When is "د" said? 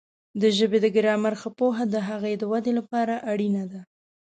0.41-0.43, 0.81-0.87, 1.93-1.95, 2.37-2.43